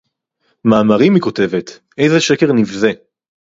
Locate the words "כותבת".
1.21-1.79